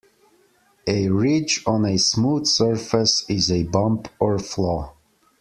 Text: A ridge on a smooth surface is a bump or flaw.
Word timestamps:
A 0.87 1.09
ridge 1.09 1.61
on 1.67 1.85
a 1.85 1.95
smooth 1.95 2.47
surface 2.47 3.23
is 3.29 3.51
a 3.51 3.61
bump 3.65 4.07
or 4.19 4.39
flaw. 4.39 4.95